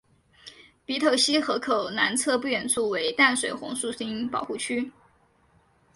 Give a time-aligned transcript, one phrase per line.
[0.83, 4.91] 鼻头溪河口南侧不远处为淡水红树林保护区。